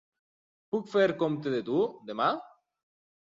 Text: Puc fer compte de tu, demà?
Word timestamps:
Puc 0.75 0.87
fer 0.93 1.03
compte 1.19 1.53
de 1.55 1.59
tu, 1.67 1.77
demà? 2.09 2.31